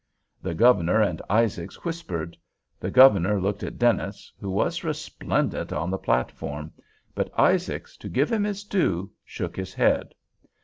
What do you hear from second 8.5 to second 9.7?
due, shook